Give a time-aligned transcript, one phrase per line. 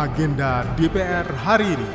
[0.00, 1.90] Agenda DPR hari ini.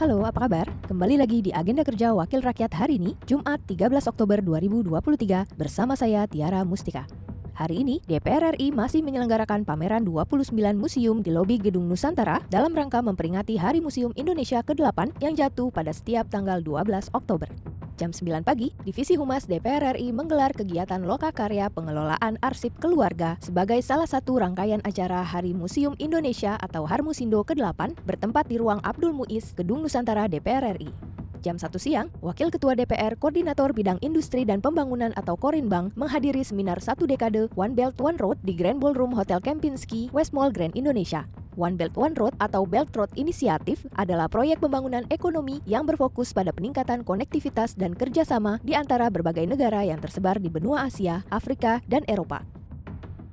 [0.00, 0.64] Halo, apa kabar?
[0.88, 6.24] Kembali lagi di Agenda Kerja Wakil Rakyat hari ini, Jumat 13 Oktober 2023, bersama saya
[6.24, 7.04] Tiara Mustika.
[7.52, 13.04] Hari ini, DPR RI masih menyelenggarakan pameran 29 museum di lobi Gedung Nusantara dalam rangka
[13.04, 17.52] memperingati Hari Museum Indonesia ke-8 yang jatuh pada setiap tanggal 12 Oktober.
[17.98, 24.06] Jam 9 pagi, Divisi Humas DPR RI menggelar kegiatan lokakarya pengelolaan arsip keluarga sebagai salah
[24.06, 29.82] satu rangkaian acara Hari Museum Indonesia atau Harmusindo ke-8 bertempat di ruang Abdul Muiz, Gedung
[29.82, 30.94] Nusantara DPR RI.
[31.42, 36.78] Jam 1 siang, Wakil Ketua DPR Koordinator Bidang Industri dan Pembangunan atau Korinbang menghadiri seminar
[36.78, 41.26] satu dekade One Belt One Road di Grand Ballroom Hotel Kempinski, West Mall Grand Indonesia.
[41.58, 46.54] One Belt One Road atau Belt Road Initiative adalah proyek pembangunan ekonomi yang berfokus pada
[46.54, 52.06] peningkatan konektivitas dan kerjasama di antara berbagai negara yang tersebar di benua Asia, Afrika, dan
[52.06, 52.46] Eropa.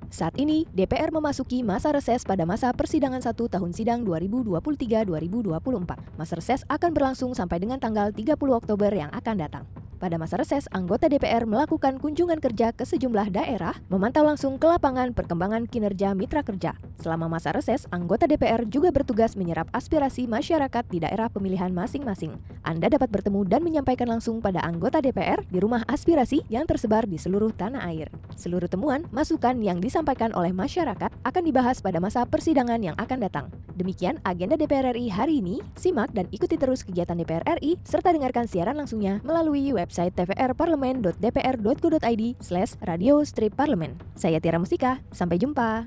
[0.09, 6.15] Saat ini, DPR memasuki masa reses pada masa persidangan satu tahun sidang 2023-2024.
[6.15, 9.67] Masa reses akan berlangsung sampai dengan tanggal 30 Oktober yang akan datang.
[9.95, 15.15] Pada masa reses, anggota DPR melakukan kunjungan kerja ke sejumlah daerah, memantau langsung ke lapangan
[15.15, 16.75] perkembangan kinerja mitra kerja.
[16.99, 22.35] Selama masa reses, anggota DPR juga bertugas menyerap aspirasi masyarakat di daerah pemilihan masing-masing.
[22.67, 27.15] Anda dapat bertemu dan menyampaikan langsung pada anggota DPR di rumah aspirasi yang tersebar di
[27.15, 28.11] seluruh tanah air.
[28.35, 33.47] Seluruh temuan, masukan yang disampaikan oleh masyarakat akan dibahas pada masa persidangan yang akan datang.
[33.75, 35.59] Demikian agenda DPR RI hari ini.
[35.75, 42.23] Simak dan ikuti terus kegiatan DPR RI serta dengarkan siaran langsungnya melalui web website tvrparlemen.dpr.go.id
[42.41, 44.01] slash radio strip parlemen.
[44.17, 45.85] Saya Tiara Mustika, sampai jumpa.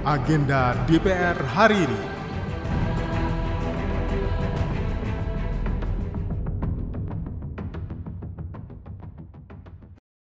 [0.00, 2.19] Agenda DPR hari ini.